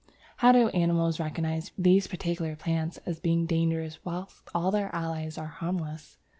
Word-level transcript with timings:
How 0.37 0.51
do 0.51 0.69
animals 0.69 1.19
recognize 1.19 1.71
these 1.77 2.07
particular 2.07 2.55
plants 2.55 2.97
as 3.05 3.19
being 3.19 3.45
dangerous 3.45 3.99
whilst 4.03 4.41
all 4.51 4.71
their 4.71 4.89
allies 4.95 5.37
are 5.37 5.45
harmless? 5.45 6.17